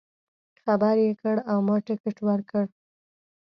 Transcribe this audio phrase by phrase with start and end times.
[0.63, 2.65] خبر یې کړ او ما ټکټ ورکړ.